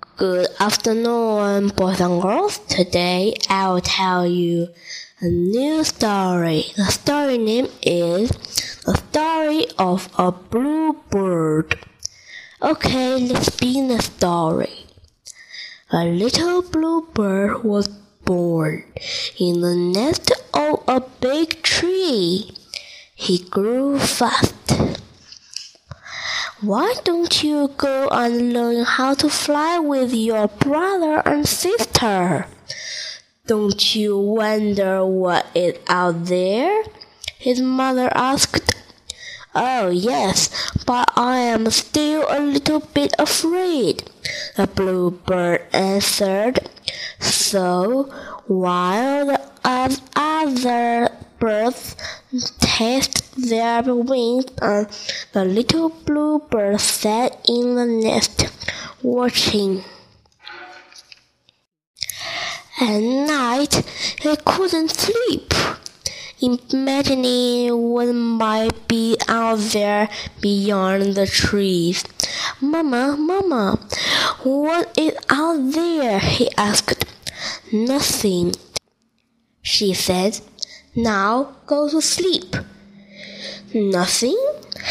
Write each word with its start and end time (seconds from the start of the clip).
Good 0.00 0.48
afternoon, 0.58 1.68
boys 1.68 2.00
and 2.00 2.20
girls. 2.20 2.58
Today 2.58 3.34
I 3.48 3.68
will 3.68 3.80
tell 3.80 4.26
you 4.26 4.68
a 5.20 5.26
new 5.26 5.84
story. 5.84 6.64
The 6.76 6.86
story 6.86 7.38
name 7.38 7.68
is 7.80 8.30
The 8.84 8.96
Story 8.96 9.66
of 9.78 10.08
a 10.18 10.32
Blue 10.32 10.94
Bird. 11.10 11.78
Okay, 12.60 13.18
let's 13.28 13.50
begin 13.50 13.88
the 13.88 14.02
story. 14.02 14.86
A 15.92 16.04
little 16.04 16.62
blue 16.62 17.06
bird 17.14 17.62
was 17.62 17.88
born 18.24 18.84
in 19.38 19.60
the 19.60 19.76
nest 19.76 20.32
of 20.52 20.82
a 20.88 21.00
big 21.20 21.62
tree. 21.62 22.50
He 23.14 23.38
grew 23.38 23.98
fast. 23.98 24.54
Why 26.64 26.94
don't 27.04 27.44
you 27.44 27.68
go 27.76 28.08
and 28.08 28.54
learn 28.54 28.86
how 28.86 29.12
to 29.20 29.28
fly 29.28 29.78
with 29.78 30.14
your 30.14 30.48
brother 30.48 31.20
and 31.26 31.46
sister? 31.46 32.46
Don't 33.46 33.94
you 33.94 34.16
wonder 34.16 35.04
what 35.04 35.44
is 35.54 35.76
out 35.88 36.24
there? 36.24 36.84
His 37.36 37.60
mother 37.60 38.08
asked. 38.14 38.74
Oh, 39.54 39.90
yes, 39.90 40.48
but 40.86 41.12
I 41.16 41.36
am 41.36 41.68
still 41.70 42.24
a 42.30 42.40
little 42.40 42.80
bit 42.80 43.12
afraid, 43.18 44.10
the 44.56 44.66
bluebird 44.66 45.66
answered. 45.74 46.70
So, 47.20 48.04
while 48.46 49.26
the 49.26 50.00
other 50.14 51.10
birds 51.38 51.94
test 52.58 53.23
their 53.48 53.82
wings 53.82 54.46
and 54.60 54.86
uh, 54.86 54.90
the 55.32 55.44
little 55.44 55.88
bluebird 55.88 56.80
sat 56.80 57.40
in 57.48 57.74
the 57.74 57.86
nest 57.86 58.48
watching. 59.02 59.84
At 62.80 63.00
night 63.00 63.74
he 64.20 64.36
couldn't 64.44 64.90
sleep, 64.90 65.54
imagining 66.40 67.76
what 67.76 68.12
might 68.12 68.88
be 68.88 69.16
out 69.28 69.58
there 69.72 70.08
beyond 70.40 71.14
the 71.14 71.26
trees. 71.26 72.04
Mama, 72.60 73.16
Mama, 73.16 73.78
what 74.42 74.98
is 74.98 75.14
out 75.30 75.72
there? 75.72 76.18
he 76.18 76.50
asked. 76.56 77.04
Nothing, 77.72 78.54
she 79.62 79.94
said. 79.94 80.40
Now 80.96 81.56
go 81.66 81.88
to 81.88 82.00
sleep. 82.00 82.56
Nothing? 83.76 84.38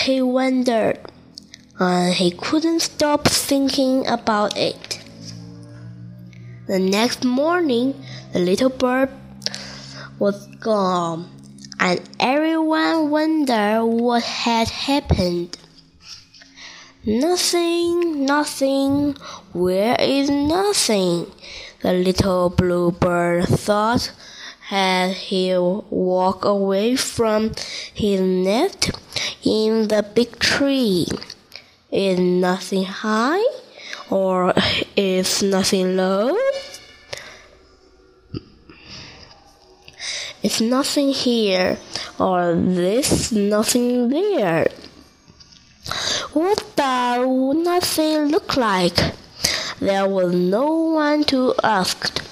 He 0.03 0.21
wondered, 0.21 0.99
and 1.79 2.13
he 2.13 2.31
couldn't 2.31 2.81
stop 2.81 3.25
thinking 3.25 4.05
about 4.07 4.57
it. 4.57 4.99
The 6.67 6.79
next 6.79 7.23
morning, 7.23 7.95
the 8.33 8.39
little 8.39 8.67
bird 8.67 9.09
was 10.19 10.47
gone, 10.59 11.29
and 11.79 12.01
everyone 12.19 13.09
wondered 13.09 13.85
what 13.85 14.23
had 14.23 14.67
happened. 14.67 15.57
Nothing, 17.05 18.25
nothing, 18.25 19.15
where 19.53 19.95
is 19.97 20.29
nothing? 20.29 21.31
The 21.81 21.93
little 21.93 22.49
blue 22.49 22.91
bird 22.91 23.45
thought 23.47 24.11
had 24.67 25.11
he 25.11 25.55
walked 25.57 26.45
away 26.45 26.95
from 26.95 27.51
his 27.93 28.21
nest 28.21 28.91
in 29.43 29.87
the 29.89 30.03
big 30.03 30.39
tree? 30.39 31.07
Is 31.91 32.17
nothing 32.17 32.85
high 32.85 33.45
or 34.09 34.53
is 34.95 35.43
nothing 35.43 35.95
low? 35.97 36.35
Is 40.41 40.59
nothing 40.59 41.13
here 41.13 41.77
or 42.19 42.55
this 42.55 43.31
nothing 43.31 44.09
there? 44.09 44.67
What 46.33 46.63
does 46.75 47.55
nothing 47.55 48.29
look 48.29 48.57
like? 48.57 48.97
There 49.79 50.07
was 50.07 50.33
no 50.33 50.95
one 50.95 51.25
to 51.25 51.53
ask, 51.63 52.23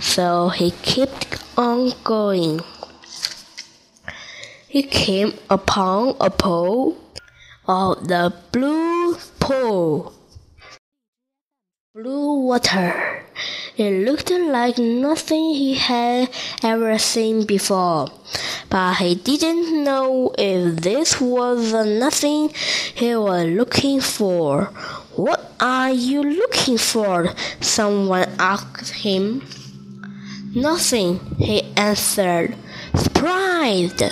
so 0.00 0.48
he 0.48 0.70
kept 0.70 1.25
on 1.56 1.92
going. 2.04 2.60
He 4.68 4.82
came 4.82 5.34
upon 5.48 6.16
a 6.20 6.30
pool 6.30 6.96
of 7.66 8.08
the 8.08 8.34
blue 8.52 9.16
pool. 9.40 10.12
Blue 11.94 12.40
water. 12.40 13.22
It 13.76 14.06
looked 14.06 14.30
like 14.30 14.78
nothing 14.78 15.54
he 15.54 15.74
had 15.74 16.30
ever 16.62 16.98
seen 16.98 17.44
before, 17.44 18.08
but 18.70 18.94
he 18.94 19.14
didn't 19.14 19.84
know 19.84 20.32
if 20.38 20.76
this 20.76 21.20
was 21.20 21.72
the 21.72 21.84
nothing 21.84 22.50
he 22.94 23.14
was 23.14 23.46
looking 23.48 24.00
for. 24.00 24.64
What 25.14 25.52
are 25.60 25.90
you 25.90 26.22
looking 26.22 26.78
for? 26.78 27.34
Someone 27.60 28.28
asked 28.38 28.92
him. 28.92 29.42
Nothing, 30.56 31.20
he 31.36 31.64
answered, 31.76 32.56
surprised. 32.94 34.02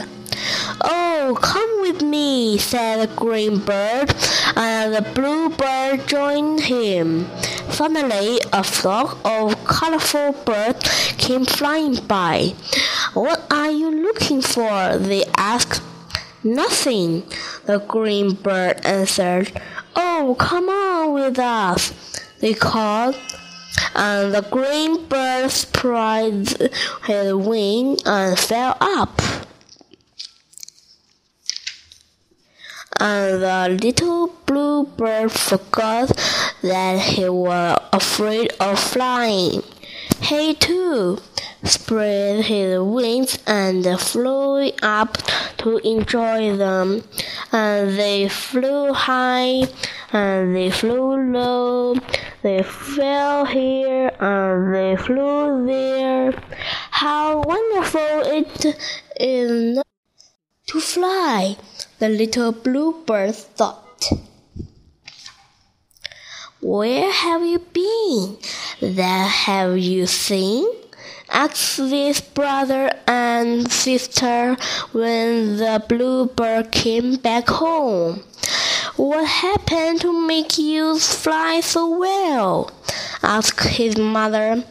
Oh, 0.83 1.39
come 1.41 1.81
with 1.81 2.03
me, 2.03 2.59
said 2.59 2.97
the 3.01 3.15
green 3.17 3.61
bird, 3.61 4.15
and 4.55 4.95
the 4.95 5.01
blue 5.15 5.49
bird 5.49 6.07
joined 6.07 6.61
him. 6.61 7.31
Suddenly, 7.71 8.41
a 8.53 8.63
flock 8.63 9.17
of 9.25 9.65
colorful 9.65 10.33
birds 10.45 11.15
came 11.17 11.47
flying 11.47 11.97
by. 12.07 12.53
What 13.15 13.51
are 13.51 13.71
you 13.71 13.91
looking 14.03 14.43
for? 14.43 14.99
they 14.99 15.25
asked. 15.39 15.81
Nothing, 16.45 17.23
the 17.65 17.79
green 17.79 18.35
bird 18.35 18.85
answered. 18.85 19.51
Oh, 19.97 20.37
come 20.39 20.69
on 20.69 21.15
with 21.15 21.39
us, 21.39 21.95
they 22.41 22.53
called 22.53 23.17
and 23.95 24.35
the 24.35 24.43
green 24.51 25.07
bird 25.07 25.51
spread 25.51 26.49
his 27.07 27.35
wing 27.35 27.99
and 28.05 28.39
fell 28.39 28.77
up. 28.81 29.21
And 33.01 33.43
the 33.43 33.79
little 33.83 34.29
blue 34.47 34.85
bird 34.85 35.33
forgot 35.33 36.09
that 36.63 37.01
he 37.01 37.29
was 37.29 37.79
afraid 37.93 38.53
of 38.61 38.79
flying. 38.79 39.63
He 40.21 40.55
too 40.55 41.19
spread 41.65 42.45
his 42.45 42.79
wings 42.81 43.39
and 43.47 43.85
flew 43.99 44.71
up 44.83 45.19
to 45.59 45.79
enjoy 45.79 46.57
them. 46.57 47.03
And 47.53 47.99
they 47.99 48.29
flew 48.29 48.93
high 48.93 49.67
and 50.13 50.55
they 50.55 50.71
flew 50.71 51.33
low. 51.33 51.97
They 52.43 52.63
fell 52.63 53.47
here 53.47 54.13
and 54.21 54.75
they 54.75 54.97
flew 54.97 55.67
there. 55.67 56.33
How 56.91 57.41
wonderful 57.41 58.23
it 58.25 58.77
is 59.19 59.83
to 60.67 60.81
fly, 60.81 61.57
the 61.99 62.09
little 62.09 62.53
bluebird 62.53 63.35
thought. 63.35 64.11
Where 66.61 67.11
have 67.11 67.43
you 67.43 67.59
been? 67.59 68.39
That 68.81 69.29
have 69.29 69.77
you 69.77 70.07
seen? 70.07 70.67
Asked 71.35 71.79
his 71.79 72.21
brother 72.21 72.93
and 73.09 73.71
sister 73.71 74.57
when 74.93 75.57
the 75.57 75.83
bluebird 75.89 76.71
came 76.71 77.17
back 77.17 77.49
home. 77.49 78.23
What 78.97 79.27
happened 79.27 80.01
to 80.03 80.27
make 80.27 80.57
you 80.57 80.97
fly 81.01 81.61
so 81.61 81.99
well? 81.99 82.71
asked 83.21 83.65
his 83.65 83.97
mother. 83.97 84.63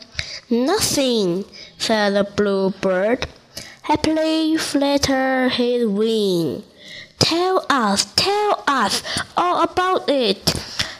Nothing, 0.50 1.44
said 1.77 2.13
the 2.15 2.24
bluebird. 2.24 3.27
Happily 3.81 4.56
fluttered 4.56 5.51
his 5.51 5.86
wing. 5.86 6.63
Tell 7.19 7.66
us, 7.69 8.06
tell 8.16 8.63
us 8.68 9.04
all 9.36 9.62
about 9.63 10.07
it, 10.07 10.48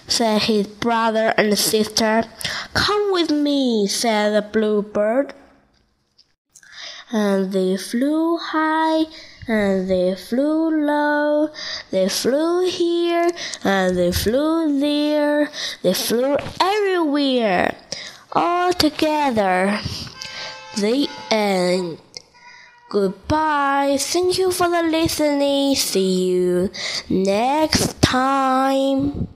said 0.08 0.42
his 0.42 0.68
brother 0.68 1.34
and 1.38 1.58
sister. 1.58 2.26
Come 2.74 3.14
with 3.14 3.32
me, 3.32 3.88
said 3.88 4.32
the 4.32 4.42
bluebird. 4.42 5.34
And 7.14 7.54
they 7.54 7.78
flew 7.78 8.38
high 8.38 9.06
and 9.48 9.90
they 9.90 10.16
flew 10.16 10.86
low, 10.86 11.50
they 11.92 12.10
flew 12.10 12.66
here, 12.66 13.30
and 13.64 13.98
they 13.98 14.12
flew 14.12 14.80
there, 14.80 15.52
they 15.84 15.94
flew 15.94 16.38
everywhere, 16.60 17.76
all 18.32 18.74
together. 18.74 19.80
The 20.78 21.08
end. 21.30 22.00
Goodbye. 22.90 23.98
Thank 24.00 24.40
you 24.40 24.52
for 24.52 24.70
the 24.70 24.82
listening. 24.82 25.76
See 25.76 26.30
you 26.30 26.72
next 27.10 28.02
time. 28.02 29.28